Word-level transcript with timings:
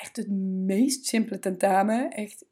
echt 0.00 0.16
het 0.16 0.30
meest 0.66 1.06
simpele 1.06 1.38
tentamen. 1.38 2.10
Echt 2.10 2.44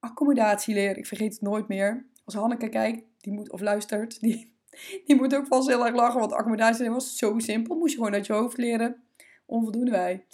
accommodatieleer. 0.00 0.96
Ik 0.96 1.06
vergeet 1.06 1.32
het 1.32 1.42
nooit 1.42 1.68
meer. 1.68 2.06
Als 2.24 2.34
Hanneke 2.34 2.68
kijkt, 2.68 3.02
die 3.20 3.32
moet, 3.32 3.50
of 3.50 3.60
luistert, 3.60 4.20
die, 4.20 4.52
die 5.06 5.16
moet 5.16 5.34
ook 5.34 5.46
vast 5.46 5.68
heel 5.68 5.86
erg 5.86 5.94
lachen. 5.94 6.20
Want 6.20 6.32
accommodatie 6.32 6.90
was 6.90 7.16
zo 7.16 7.38
simpel. 7.38 7.76
Moest 7.76 7.92
je 7.92 7.98
gewoon 7.98 8.14
uit 8.14 8.26
je 8.26 8.32
hoofd 8.32 8.56
leren. 8.56 9.02
Onvoldoende 9.46 9.90
wij. 9.90 10.24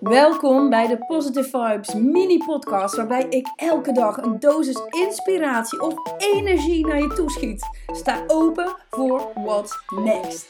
Welkom 0.00 0.70
bij 0.70 0.86
de 0.86 0.98
Positive 1.06 1.48
Vibes 1.48 1.94
mini 1.94 2.38
podcast. 2.38 2.96
Waarbij 2.96 3.26
ik 3.28 3.52
elke 3.56 3.92
dag 3.92 4.16
een 4.16 4.40
dosis 4.40 4.80
inspiratie 5.04 5.80
of 5.80 5.94
energie 6.18 6.86
naar 6.86 7.02
je 7.02 7.08
toeschiet. 7.08 7.62
Sta 7.86 8.24
open 8.26 8.76
voor 8.90 9.32
what's 9.34 9.82
next. 9.88 10.46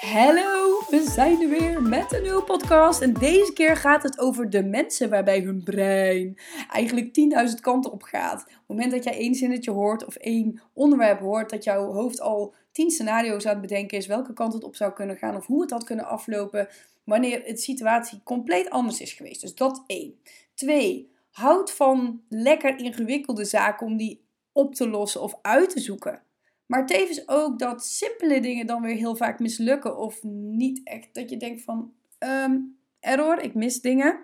Hallo, 0.00 0.57
we 0.90 1.10
zijn 1.10 1.42
er 1.42 1.48
weer 1.48 1.82
met 1.82 2.12
een 2.12 2.22
nieuwe 2.22 2.42
podcast. 2.42 3.00
En 3.00 3.12
deze 3.12 3.52
keer 3.52 3.76
gaat 3.76 4.02
het 4.02 4.18
over 4.18 4.50
de 4.50 4.64
mensen 4.64 5.10
waarbij 5.10 5.40
hun 5.40 5.62
brein 5.62 6.38
eigenlijk 6.70 7.06
10.000 7.48 7.54
kanten 7.60 7.92
op 7.92 8.02
gaat. 8.02 8.40
Op 8.42 8.48
het 8.48 8.66
moment 8.66 8.90
dat 8.90 9.04
jij 9.04 9.12
één 9.12 9.34
zinnetje 9.34 9.70
hoort 9.70 10.04
of 10.04 10.16
één 10.16 10.62
onderwerp 10.72 11.20
hoort, 11.20 11.50
dat 11.50 11.64
jouw 11.64 11.92
hoofd 11.92 12.20
al 12.20 12.54
10 12.72 12.90
scenario's 12.90 13.46
aan 13.46 13.52
het 13.52 13.60
bedenken 13.60 13.98
is 13.98 14.06
welke 14.06 14.32
kant 14.32 14.52
het 14.52 14.64
op 14.64 14.76
zou 14.76 14.92
kunnen 14.92 15.16
gaan 15.16 15.36
of 15.36 15.46
hoe 15.46 15.60
het 15.60 15.70
had 15.70 15.84
kunnen 15.84 16.06
aflopen 16.06 16.68
wanneer 17.04 17.44
de 17.44 17.56
situatie 17.56 18.20
compleet 18.24 18.70
anders 18.70 19.00
is 19.00 19.12
geweest. 19.12 19.40
Dus 19.40 19.54
dat 19.54 19.84
één. 19.86 20.14
Twee, 20.54 21.12
houd 21.30 21.72
van 21.72 22.22
lekker 22.28 22.78
ingewikkelde 22.78 23.44
zaken 23.44 23.86
om 23.86 23.96
die 23.96 24.24
op 24.52 24.74
te 24.74 24.88
lossen 24.88 25.22
of 25.22 25.38
uit 25.42 25.70
te 25.70 25.80
zoeken. 25.80 26.22
Maar 26.68 26.86
tevens 26.86 27.28
ook 27.28 27.58
dat 27.58 27.84
simpele 27.84 28.40
dingen 28.40 28.66
dan 28.66 28.82
weer 28.82 28.96
heel 28.96 29.16
vaak 29.16 29.38
mislukken 29.38 29.98
of 29.98 30.22
niet 30.22 30.80
echt. 30.84 31.08
Dat 31.12 31.30
je 31.30 31.36
denkt 31.36 31.62
van, 31.62 31.92
um, 32.18 32.76
error, 33.00 33.40
ik 33.40 33.54
mis 33.54 33.80
dingen. 33.80 34.18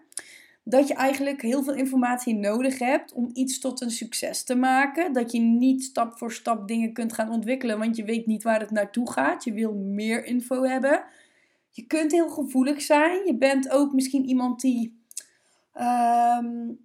Dat 0.64 0.88
je 0.88 0.94
eigenlijk 0.94 1.42
heel 1.42 1.62
veel 1.62 1.74
informatie 1.74 2.34
nodig 2.34 2.78
hebt 2.78 3.12
om 3.12 3.30
iets 3.32 3.58
tot 3.58 3.80
een 3.80 3.90
succes 3.90 4.44
te 4.44 4.54
maken. 4.54 5.12
Dat 5.12 5.32
je 5.32 5.40
niet 5.40 5.82
stap 5.82 6.18
voor 6.18 6.32
stap 6.32 6.68
dingen 6.68 6.92
kunt 6.92 7.12
gaan 7.12 7.30
ontwikkelen, 7.30 7.78
want 7.78 7.96
je 7.96 8.04
weet 8.04 8.26
niet 8.26 8.42
waar 8.42 8.60
het 8.60 8.70
naartoe 8.70 9.12
gaat. 9.12 9.44
Je 9.44 9.52
wil 9.52 9.72
meer 9.74 10.24
info 10.24 10.62
hebben. 10.62 11.04
Je 11.70 11.86
kunt 11.86 12.12
heel 12.12 12.28
gevoelig 12.28 12.82
zijn. 12.82 13.26
Je 13.26 13.36
bent 13.36 13.70
ook 13.70 13.92
misschien 13.92 14.24
iemand 14.24 14.60
die 14.60 15.02
um, 15.74 16.78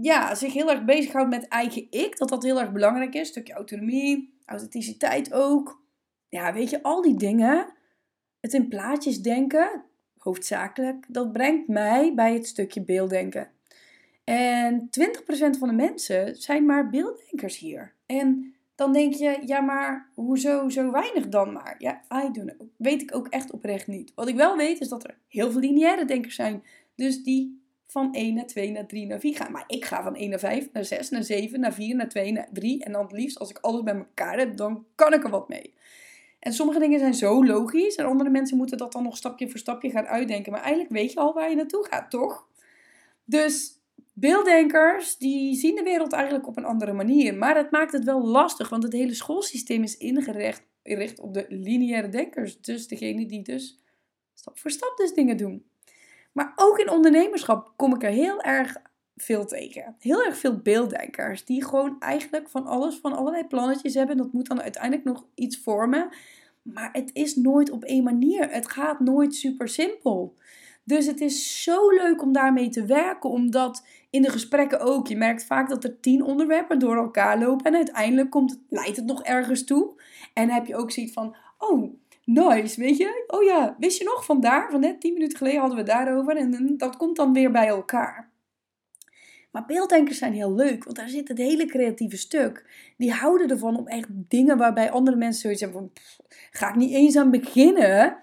ja, 0.00 0.34
zich 0.34 0.52
heel 0.52 0.70
erg 0.70 0.84
bezighoudt 0.84 1.30
met 1.30 1.48
eigen 1.48 1.86
ik. 1.90 2.18
Dat 2.18 2.28
dat 2.28 2.42
heel 2.42 2.60
erg 2.60 2.72
belangrijk 2.72 3.14
is. 3.14 3.20
Een 3.20 3.26
stukje 3.26 3.52
autonomie 3.52 4.38
authenticiteit 4.50 5.32
ook. 5.32 5.82
Ja, 6.28 6.52
weet 6.52 6.70
je, 6.70 6.82
al 6.82 7.02
die 7.02 7.16
dingen. 7.16 7.72
Het 8.40 8.52
in 8.52 8.68
plaatjes 8.68 9.22
denken, 9.22 9.84
hoofdzakelijk, 10.18 11.06
dat 11.08 11.32
brengt 11.32 11.68
mij 11.68 12.14
bij 12.14 12.34
het 12.34 12.46
stukje 12.46 12.82
beelddenken. 12.82 13.50
En 14.24 14.88
20% 15.00 15.58
van 15.58 15.68
de 15.68 15.74
mensen 15.74 16.36
zijn 16.36 16.66
maar 16.66 16.90
beelddenkers 16.90 17.58
hier. 17.58 17.94
En 18.06 18.54
dan 18.74 18.92
denk 18.92 19.14
je, 19.14 19.42
ja, 19.44 19.60
maar 19.60 20.10
hoezo 20.14 20.68
zo 20.68 20.90
weinig 20.90 21.28
dan 21.28 21.52
maar? 21.52 21.74
Ja, 21.78 22.02
I 22.12 22.30
don't 22.32 22.54
know. 22.56 22.68
Weet 22.76 23.02
ik 23.02 23.14
ook 23.14 23.28
echt 23.28 23.50
oprecht 23.50 23.86
niet. 23.86 24.12
Wat 24.14 24.28
ik 24.28 24.36
wel 24.36 24.56
weet 24.56 24.80
is 24.80 24.88
dat 24.88 25.04
er 25.04 25.18
heel 25.28 25.50
veel 25.50 25.60
lineaire 25.60 26.04
denkers 26.04 26.34
zijn. 26.34 26.62
Dus 26.94 27.22
die 27.22 27.59
van 27.90 28.14
1 28.14 28.34
naar 28.34 28.46
2 28.46 28.70
naar 28.70 28.86
3 28.86 29.06
naar 29.06 29.20
4 29.20 29.36
gaan. 29.36 29.52
Maar 29.52 29.64
ik 29.66 29.84
ga 29.84 30.02
van 30.02 30.16
1 30.16 30.30
naar 30.30 30.38
5 30.38 30.68
naar 30.72 30.84
6 30.84 31.10
naar 31.10 31.24
7 31.24 31.60
naar 31.60 31.72
4 31.72 31.96
naar 31.96 32.08
2 32.08 32.32
naar 32.32 32.48
3. 32.52 32.84
En 32.84 32.92
dan 32.92 33.02
het 33.02 33.12
liefst, 33.12 33.38
als 33.38 33.50
ik 33.50 33.58
alles 33.58 33.82
bij 33.82 33.94
elkaar 33.94 34.38
heb, 34.38 34.56
dan 34.56 34.86
kan 34.94 35.12
ik 35.12 35.24
er 35.24 35.30
wat 35.30 35.48
mee. 35.48 35.74
En 36.38 36.52
sommige 36.52 36.78
dingen 36.78 36.98
zijn 36.98 37.14
zo 37.14 37.44
logisch. 37.44 37.94
En 37.94 38.04
andere 38.04 38.30
mensen 38.30 38.56
moeten 38.56 38.78
dat 38.78 38.92
dan 38.92 39.02
nog 39.02 39.16
stapje 39.16 39.48
voor 39.48 39.58
stapje 39.58 39.90
gaan 39.90 40.06
uitdenken. 40.06 40.52
Maar 40.52 40.60
eigenlijk 40.60 40.92
weet 40.92 41.12
je 41.12 41.18
al 41.18 41.32
waar 41.32 41.50
je 41.50 41.56
naartoe 41.56 41.86
gaat, 41.90 42.10
toch? 42.10 42.48
Dus 43.24 43.78
beelddenkers, 44.12 45.16
die 45.16 45.54
zien 45.54 45.74
de 45.74 45.82
wereld 45.82 46.12
eigenlijk 46.12 46.46
op 46.46 46.56
een 46.56 46.64
andere 46.64 46.92
manier. 46.92 47.34
Maar 47.34 47.54
dat 47.54 47.70
maakt 47.70 47.92
het 47.92 48.04
wel 48.04 48.26
lastig, 48.26 48.68
want 48.68 48.82
het 48.82 48.92
hele 48.92 49.14
schoolsysteem 49.14 49.82
is 49.82 49.96
ingericht 49.96 51.20
op 51.20 51.34
de 51.34 51.46
lineaire 51.48 52.08
denkers. 52.08 52.60
Dus 52.60 52.88
degene 52.88 53.26
die 53.26 53.42
dus 53.42 53.78
stap 54.34 54.58
voor 54.58 54.70
stap 54.70 54.96
dus 54.96 55.14
dingen 55.14 55.36
doen. 55.36 55.64
Maar 56.32 56.52
ook 56.56 56.78
in 56.78 56.90
ondernemerschap 56.90 57.72
kom 57.76 57.94
ik 57.94 58.02
er 58.02 58.10
heel 58.10 58.40
erg 58.40 58.76
veel 59.16 59.46
tegen. 59.46 59.96
Heel 59.98 60.24
erg 60.24 60.36
veel 60.36 60.56
beelddenkers 60.56 61.44
die 61.44 61.64
gewoon 61.64 61.96
eigenlijk 62.00 62.48
van 62.48 62.66
alles, 62.66 62.96
van 62.96 63.12
allerlei 63.12 63.46
plannetjes 63.46 63.94
hebben. 63.94 64.16
Dat 64.16 64.32
moet 64.32 64.48
dan 64.48 64.62
uiteindelijk 64.62 65.04
nog 65.04 65.24
iets 65.34 65.58
vormen. 65.58 66.08
Maar 66.62 66.88
het 66.92 67.10
is 67.12 67.36
nooit 67.36 67.70
op 67.70 67.84
één 67.84 68.04
manier. 68.04 68.50
Het 68.50 68.70
gaat 68.70 69.00
nooit 69.00 69.34
super 69.34 69.68
simpel. 69.68 70.34
Dus 70.84 71.06
het 71.06 71.20
is 71.20 71.62
zo 71.62 71.90
leuk 71.90 72.22
om 72.22 72.32
daarmee 72.32 72.68
te 72.68 72.84
werken, 72.84 73.30
omdat 73.30 73.86
in 74.10 74.22
de 74.22 74.30
gesprekken 74.30 74.80
ook, 74.80 75.06
je 75.06 75.16
merkt 75.16 75.44
vaak 75.44 75.68
dat 75.68 75.84
er 75.84 76.00
tien 76.00 76.24
onderwerpen 76.24 76.78
door 76.78 76.96
elkaar 76.96 77.38
lopen 77.38 77.66
en 77.66 77.74
uiteindelijk 77.74 78.30
komt 78.30 78.60
leidt 78.68 78.96
het 78.96 79.06
nog 79.06 79.22
ergens 79.22 79.64
toe. 79.64 80.00
En 80.34 80.50
heb 80.50 80.66
je 80.66 80.76
ook 80.76 80.90
zoiets 80.90 81.12
van, 81.12 81.36
oh, 81.58 81.94
nice, 82.32 82.80
weet 82.80 82.96
je? 82.96 83.24
Oh 83.26 83.42
ja, 83.42 83.76
wist 83.78 83.98
je 83.98 84.04
nog 84.04 84.24
vandaar? 84.24 84.70
Van 84.70 84.80
net 84.80 85.00
tien 85.00 85.12
minuten 85.12 85.38
geleden 85.38 85.60
hadden 85.60 85.78
we 85.78 85.84
daarover. 85.84 86.36
En 86.36 86.74
dat 86.76 86.96
komt 86.96 87.16
dan 87.16 87.32
weer 87.32 87.50
bij 87.50 87.66
elkaar. 87.66 88.30
Maar 89.50 89.66
beelddenkers 89.66 90.18
zijn 90.18 90.32
heel 90.32 90.54
leuk, 90.54 90.84
want 90.84 90.96
daar 90.96 91.08
zit 91.08 91.28
het 91.28 91.38
hele 91.38 91.66
creatieve 91.66 92.16
stuk. 92.16 92.64
Die 92.96 93.12
houden 93.12 93.50
ervan 93.50 93.76
om 93.76 93.86
echt 93.86 94.08
dingen 94.10 94.58
waarbij 94.58 94.90
andere 94.90 95.16
mensen 95.16 95.40
zoiets 95.40 95.60
hebben 95.60 95.78
van... 95.78 95.90
ga 96.50 96.68
ik 96.68 96.74
niet 96.74 96.92
eens 96.92 97.16
aan 97.16 97.30
beginnen? 97.30 98.16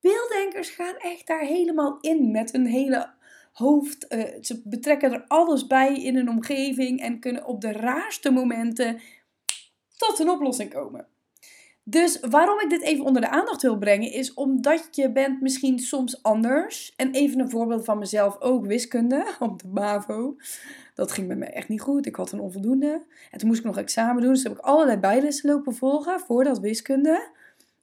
Beelddenkers 0.00 0.70
gaan 0.70 0.96
echt 0.96 1.26
daar 1.26 1.40
helemaal 1.40 1.98
in 2.00 2.30
met 2.30 2.52
hun 2.52 2.66
hele 2.66 3.14
hoofd. 3.52 4.06
Uh, 4.08 4.24
ze 4.40 4.62
betrekken 4.64 5.12
er 5.12 5.24
alles 5.26 5.66
bij 5.66 5.94
in 5.94 6.16
een 6.16 6.28
omgeving 6.28 7.00
en 7.00 7.20
kunnen 7.20 7.44
op 7.44 7.60
de 7.60 7.72
raarste 7.72 8.30
momenten 8.30 9.00
tot 9.96 10.18
een 10.18 10.30
oplossing 10.30 10.70
komen. 10.70 11.06
Dus 11.88 12.20
waarom 12.20 12.60
ik 12.60 12.70
dit 12.70 12.82
even 12.82 13.04
onder 13.04 13.22
de 13.22 13.28
aandacht 13.28 13.62
wil 13.62 13.78
brengen, 13.78 14.12
is 14.12 14.34
omdat 14.34 14.88
je 14.90 15.12
bent 15.12 15.40
misschien 15.40 15.78
soms 15.78 16.22
anders. 16.22 16.92
En 16.96 17.10
even 17.10 17.40
een 17.40 17.50
voorbeeld 17.50 17.84
van 17.84 17.98
mezelf 17.98 18.40
ook, 18.40 18.66
wiskunde 18.66 19.34
op 19.38 19.62
de 19.62 19.68
MAVO. 19.68 20.36
Dat 20.94 21.12
ging 21.12 21.26
bij 21.26 21.36
mij 21.36 21.52
echt 21.52 21.68
niet 21.68 21.80
goed. 21.80 22.06
Ik 22.06 22.16
had 22.16 22.32
een 22.32 22.40
onvoldoende. 22.40 23.02
En 23.30 23.38
toen 23.38 23.48
moest 23.48 23.60
ik 23.60 23.66
nog 23.66 23.78
examen 23.78 24.22
doen. 24.22 24.32
Dus 24.32 24.42
heb 24.42 24.52
ik 24.52 24.58
allerlei 24.58 24.98
bijlessen 24.98 25.50
lopen 25.50 25.74
volgen 25.74 26.20
voor 26.20 26.44
dat 26.44 26.58
wiskunde. 26.58 27.28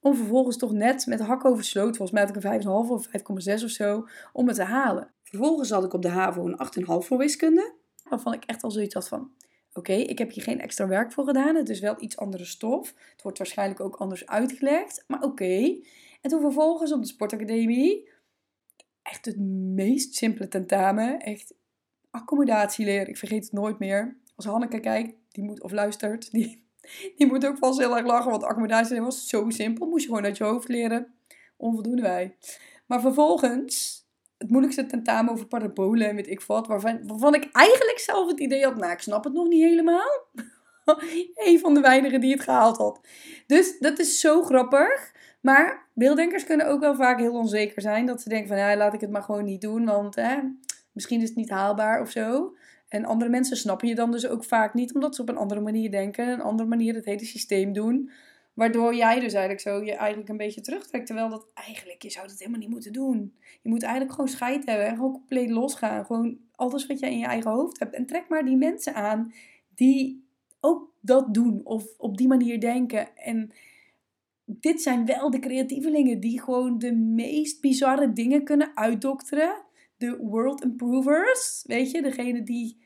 Om 0.02 0.16
vervolgens 0.16 0.58
toch 0.58 0.72
net 0.72 1.06
met 1.06 1.20
hak 1.20 1.46
over 1.46 1.64
sloot, 1.64 1.98
volgens 1.98 2.12
mij 2.12 2.26
had 2.26 2.44
een 2.44 2.62
5,5 2.62 2.68
of 2.68 3.08
5,6 3.08 3.64
of 3.64 3.70
zo, 3.70 4.08
om 4.34 4.48
het 4.48 4.56
te 4.56 4.64
halen. 4.64 5.12
Vervolgens 5.24 5.70
had 5.70 5.84
ik 5.84 5.94
op 5.94 6.02
de 6.02 6.10
HAVO 6.10 6.46
een 6.46 6.60
8,5 7.02 7.08
voor 7.08 7.18
wiskunde. 7.18 7.74
Waarvan 8.10 8.34
ik 8.34 8.44
echt 8.46 8.64
al 8.64 8.72
zoiets 8.72 8.94
had 8.94 9.08
van, 9.08 9.32
Oké, 9.74 9.94
ik 9.94 10.18
heb 10.18 10.32
hier 10.32 10.44
geen 10.44 10.62
extra 10.62 10.88
werk 10.88 11.12
voor 11.12 11.26
gedaan. 11.26 11.56
Het 11.56 11.70
is 11.70 11.80
wel 11.80 11.96
iets 12.02 12.18
andere 12.18 12.46
stof. 12.46 12.94
Het 13.12 13.22
wordt 13.22 13.38
waarschijnlijk 13.38 13.80
ook 13.80 13.96
anders 13.96 14.28
uitgelegd. 14.28 15.04
Maar 15.08 15.24
oké. 15.24 15.80
En 16.22 16.30
toen 16.30 16.42
vervolgens 16.42 16.92
op 16.92 17.02
de 17.02 17.08
sportacademie. 17.08 18.10
Echt 19.02 19.26
het 19.26 19.40
meest 19.76 20.16
simpele 20.16 20.48
tentamen. 20.48 21.20
Echt 21.20 21.54
accommodatieleer. 22.10 23.08
Ik 23.08 23.18
vergeet 23.18 23.44
het 23.44 23.54
nooit 23.54 23.80
meer. 23.80 24.18
Als 24.36 24.46
Hanneke 24.46 24.80
kijkt, 24.80 25.16
die 25.32 25.44
moet, 25.44 25.62
of 25.62 25.72
luistert, 25.72 26.32
die, 26.32 26.64
die 27.18 27.28
moet 27.28 27.46
ook 27.46 27.58
vast 27.58 27.80
heel 27.80 27.98
erg 27.98 28.06
lachen. 28.06 28.32
Want 28.32 28.44
accommodatieleer 28.44 29.04
was 29.04 29.28
zo 29.28 29.50
simpel. 29.50 29.88
Moest 29.88 30.04
je 30.04 30.10
gewoon 30.10 30.26
uit 30.26 30.38
je 30.38 30.44
hoofd 30.44 30.68
leren. 30.68 31.14
Onvoldoende 31.58 32.02
wij. 32.02 32.36
Maar 32.86 33.02
vervolgens 33.02 34.03
het 34.44 34.52
moeilijkste 34.52 34.86
tentamen 34.86 35.34
over 35.34 35.46
parabolen 35.46 36.10
en 36.10 36.16
weet 36.16 36.30
ik 36.30 36.42
wat. 36.42 36.68
Waarvan, 36.68 37.08
waarvan 37.08 37.36
ik 37.36 37.50
eigenlijk 37.52 38.00
zelf 38.00 38.28
het 38.28 38.40
idee 38.40 38.64
had, 38.64 38.76
nou 38.76 38.92
ik 38.92 39.00
snap 39.00 39.24
het 39.24 39.34
nog 39.34 39.48
niet 39.48 39.64
helemaal. 39.64 40.26
een 41.48 41.60
van 41.60 41.74
de 41.74 41.80
weinigen 41.80 42.22
die 42.22 42.32
het 42.32 42.44
gehaald 42.44 42.78
had. 42.78 43.00
Dus 43.48 43.80
dat 43.80 44.00
is 44.00 44.20
zo 44.20 44.42
grappig. 44.42 45.12
Maar 45.42 45.90
beelddenkers 45.94 46.44
kunnen 46.44 46.68
ook 46.68 46.80
wel 46.80 46.96
vaak 46.96 47.20
heel 47.20 47.34
onzeker 47.34 47.82
zijn. 47.82 48.06
Dat 48.06 48.22
ze 48.22 48.30
denken 48.30 48.48
van 48.48 48.58
ja, 48.58 48.78
laat 48.78 48.94
ik 48.94 49.02
het 49.02 49.12
maar 49.12 49.24
gewoon 49.24 49.46
niet 49.46 49.62
doen. 49.62 49.86
Want 49.86 50.16
hè, 50.16 50.38
misschien 50.92 51.22
is 51.22 51.28
het 51.28 51.38
niet 51.38 51.50
haalbaar 51.50 52.02
of 52.02 52.10
zo. 52.10 52.56
En 52.90 53.06
andere 53.06 53.30
mensen 53.30 53.58
snappen 53.58 53.88
je 53.88 53.96
dan 53.96 54.12
dus 54.12 54.28
ook 54.28 54.44
vaak 54.44 54.74
niet. 54.74 54.94
Omdat 54.94 55.16
ze 55.16 55.22
op 55.22 55.30
een 55.30 55.38
andere 55.38 55.62
manier 55.62 55.92
denken. 55.92 56.28
Een 56.28 56.42
andere 56.42 56.70
manier 56.70 56.96
het 56.96 57.06
hele 57.06 57.26
systeem 57.26 57.74
doen. 57.74 58.12
Waardoor 58.54 58.96
jij 58.96 59.20
dus 59.20 59.34
eigenlijk 59.34 59.60
zo 59.60 59.84
je 59.84 59.94
eigenlijk 59.94 60.30
een 60.30 60.38
beetje 60.38 60.62
terugtrekt. 60.62 61.06
Terwijl 61.06 61.30
dat 61.30 61.48
eigenlijk, 61.54 62.02
je 62.02 62.10
zou 62.10 62.28
dat 62.28 62.40
helemaal 62.40 62.60
niet 62.60 62.70
moeten 62.70 62.94
doen. 62.94 63.36
Je 63.62 63.70
moet 63.70 63.84
eigenlijk 63.84 64.14
gewoon 64.14 64.30
scheid 64.30 64.66
hebben 64.66 64.88
en 64.88 64.96
gewoon 64.96 65.12
compleet 65.12 65.50
losgaan. 65.50 66.06
Gewoon 66.06 66.38
alles 66.56 66.86
wat 66.86 67.00
jij 67.00 67.12
in 67.12 67.20
je 67.20 67.26
eigen 67.26 67.52
hoofd 67.52 67.80
hebt. 67.80 67.96
En 67.96 68.06
trek 68.06 68.28
maar 68.28 68.46
die 68.46 68.58
mensen 68.58 68.96
aan 68.96 69.34
die 69.76 70.28
ook 70.60 70.94
dat 71.00 71.34
doen 71.34 71.62
of 71.64 71.86
op 71.98 72.18
die 72.18 72.28
manier 72.28 72.60
denken. 72.60 73.18
En 73.18 73.52
dit 74.46 74.82
zijn 74.82 75.06
wel 75.06 75.30
de 75.30 75.40
creatievelingen 75.40 76.20
die 76.20 76.42
gewoon 76.42 76.78
de 76.78 76.94
meest 76.96 77.62
bizarre 77.62 78.14
dingen 78.14 78.44
kunnen 78.44 78.72
uitdokteren. 78.78 79.62
De 79.98 80.18
world 80.18 80.64
improvers, 80.64 81.64
weet 81.68 81.92
je, 81.92 82.02
degene 82.02 82.44
die 82.44 82.82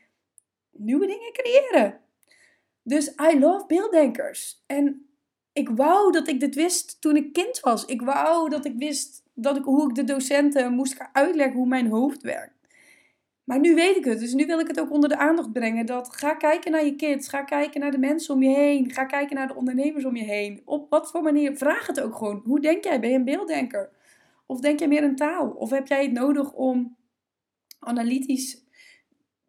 nieuwe 0.70 1.06
dingen 1.06 1.32
creëren. 1.32 2.00
Dus 2.82 3.14
I 3.32 3.38
love 3.38 3.66
beelddenkers. 3.66 4.62
En 4.66 5.07
ik 5.58 5.68
wou 5.68 6.12
dat 6.12 6.28
ik 6.28 6.40
dit 6.40 6.54
wist 6.54 7.00
toen 7.00 7.16
ik 7.16 7.32
kind 7.32 7.60
was. 7.60 7.84
Ik 7.84 8.02
wou 8.02 8.48
dat 8.48 8.64
ik 8.64 8.74
wist 8.76 9.22
dat 9.34 9.56
ik, 9.56 9.64
hoe 9.64 9.88
ik 9.88 9.94
de 9.94 10.04
docenten 10.04 10.72
moest 10.72 10.96
uitleggen 11.12 11.56
hoe 11.56 11.66
mijn 11.66 11.86
hoofd 11.86 12.22
werkt. 12.22 12.56
Maar 13.44 13.60
nu 13.60 13.74
weet 13.74 13.96
ik 13.96 14.04
het, 14.04 14.18
dus 14.18 14.32
nu 14.32 14.46
wil 14.46 14.58
ik 14.58 14.66
het 14.66 14.80
ook 14.80 14.90
onder 14.90 15.08
de 15.08 15.16
aandacht 15.16 15.52
brengen. 15.52 15.86
Dat 15.86 16.16
ga 16.16 16.34
kijken 16.34 16.72
naar 16.72 16.84
je 16.84 16.96
kids, 16.96 17.28
ga 17.28 17.42
kijken 17.42 17.80
naar 17.80 17.90
de 17.90 17.98
mensen 17.98 18.34
om 18.34 18.42
je 18.42 18.54
heen, 18.54 18.90
ga 18.90 19.04
kijken 19.04 19.36
naar 19.36 19.46
de 19.46 19.54
ondernemers 19.54 20.04
om 20.04 20.16
je 20.16 20.24
heen. 20.24 20.62
Op 20.64 20.90
wat 20.90 21.10
voor 21.10 21.22
manier, 21.22 21.56
vraag 21.56 21.86
het 21.86 22.00
ook 22.00 22.14
gewoon. 22.14 22.42
Hoe 22.44 22.60
denk 22.60 22.84
jij? 22.84 23.00
Ben 23.00 23.10
je 23.10 23.16
een 23.16 23.24
beelddenker? 23.24 23.90
Of 24.46 24.60
denk 24.60 24.78
jij 24.78 24.88
meer 24.88 25.02
een 25.02 25.16
taal? 25.16 25.48
Of 25.48 25.70
heb 25.70 25.86
jij 25.86 26.02
het 26.02 26.12
nodig 26.12 26.52
om 26.52 26.96
analytisch 27.78 28.64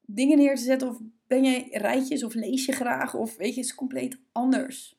dingen 0.02 0.38
neer 0.38 0.56
te 0.56 0.62
zetten? 0.62 0.90
Of 0.90 0.98
ben 1.28 1.44
jij 1.44 1.68
rijtjes 1.72 2.24
of 2.24 2.34
lees 2.34 2.66
je 2.66 2.72
graag? 2.72 3.16
Of 3.16 3.36
weet 3.36 3.54
je, 3.54 3.60
het 3.60 3.70
is 3.70 3.76
compleet 3.76 4.20
anders. 4.32 4.99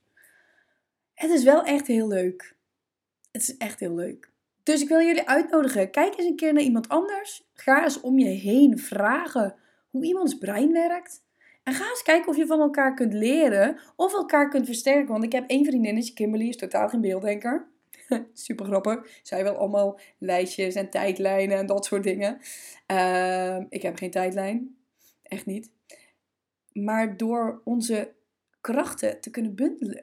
Het 1.20 1.30
is 1.30 1.44
wel 1.44 1.62
echt 1.62 1.86
heel 1.86 2.08
leuk. 2.08 2.56
Het 3.30 3.42
is 3.42 3.56
echt 3.56 3.80
heel 3.80 3.94
leuk. 3.94 4.32
Dus 4.62 4.82
ik 4.82 4.88
wil 4.88 5.00
jullie 5.00 5.28
uitnodigen. 5.28 5.90
Kijk 5.90 6.18
eens 6.18 6.26
een 6.26 6.36
keer 6.36 6.52
naar 6.52 6.62
iemand 6.62 6.88
anders. 6.88 7.48
Ga 7.54 7.82
eens 7.82 8.00
om 8.00 8.18
je 8.18 8.28
heen 8.28 8.78
vragen 8.78 9.54
hoe 9.90 10.04
iemands 10.04 10.38
brein 10.38 10.72
werkt. 10.72 11.24
En 11.62 11.72
ga 11.72 11.88
eens 11.88 12.02
kijken 12.02 12.28
of 12.28 12.36
je 12.36 12.46
van 12.46 12.60
elkaar 12.60 12.94
kunt 12.94 13.12
leren 13.12 13.80
of 13.96 14.12
elkaar 14.12 14.48
kunt 14.48 14.66
versterken. 14.66 15.12
Want 15.12 15.24
ik 15.24 15.32
heb 15.32 15.50
één 15.50 15.64
vriendinnetje, 15.64 16.14
Kimberly, 16.14 16.48
is 16.48 16.56
totaal 16.56 16.88
geen 16.88 17.00
beelddenker. 17.00 17.68
Super 18.32 18.66
grappig. 18.66 19.20
Zij 19.22 19.42
wil 19.42 19.56
allemaal 19.56 20.00
lijstjes 20.18 20.74
en 20.74 20.90
tijdlijnen 20.90 21.58
en 21.58 21.66
dat 21.66 21.84
soort 21.84 22.02
dingen. 22.02 22.38
Ehm, 22.86 23.64
ik 23.68 23.82
heb 23.82 23.96
geen 23.96 24.10
tijdlijn. 24.10 24.76
Echt 25.22 25.46
niet. 25.46 25.72
Maar 26.72 27.16
door 27.16 27.60
onze 27.64 28.12
krachten 28.60 29.20
te 29.20 29.30
kunnen 29.30 29.54
bundelen, 29.54 30.02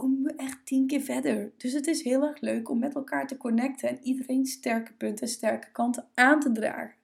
komen 0.00 0.22
we 0.22 0.32
echt 0.36 0.58
tien 0.64 0.86
keer 0.86 1.00
verder. 1.00 1.52
Dus 1.56 1.72
het 1.72 1.86
is 1.86 2.02
heel 2.02 2.22
erg 2.22 2.40
leuk 2.40 2.68
om 2.68 2.78
met 2.78 2.94
elkaar 2.94 3.26
te 3.26 3.36
connecten 3.36 3.88
en 3.88 3.98
iedereen 4.02 4.46
sterke 4.46 4.92
punten 4.92 5.26
en 5.26 5.32
sterke 5.32 5.70
kanten 5.72 6.08
aan 6.14 6.40
te 6.40 6.52
dragen. 6.52 6.94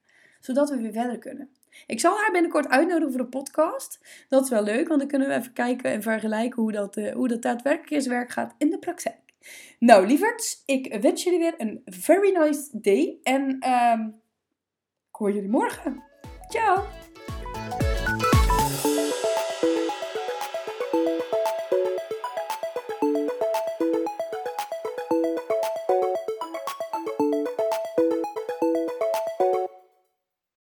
Zodat 0.41 0.71
we 0.71 0.81
weer 0.81 0.93
verder 0.93 1.19
kunnen. 1.19 1.49
Ik 1.87 2.01
zal 2.01 2.17
haar 2.17 2.33
binnenkort 2.33 2.69
uitnodigen 2.69 3.13
voor 3.13 3.23
de 3.23 3.29
podcast. 3.29 4.01
Dat 4.29 4.45
is 4.45 4.51
wel 4.51 4.63
leuk, 4.63 4.89
want 4.89 5.01
dan 5.01 5.09
kunnen 5.09 5.29
we 5.29 5.35
even 5.35 5.53
kijken 5.53 5.91
en 5.91 6.03
vergelijken 6.03 6.63
hoe 6.63 6.73
dat, 6.73 6.97
uh, 6.97 7.13
hoe 7.13 7.29
dat 7.29 7.43
daadwerkelijk 7.43 7.91
is 7.91 8.07
werk 8.07 8.31
gaat 8.31 8.55
in 8.59 8.71
de 8.71 8.79
praktijk. 8.79 9.21
Nou, 9.79 10.07
lieverds, 10.07 10.63
ik 10.67 11.01
wens 11.01 11.23
jullie 11.23 11.39
weer 11.39 11.55
een 11.57 11.83
very 11.85 12.37
nice 12.37 12.69
day. 12.73 13.19
En 13.23 13.69
um, 13.71 14.21
ik 15.09 15.17
hoor 15.17 15.33
jullie 15.33 15.51
morgen. 15.51 16.03
Ciao! 16.49 17.02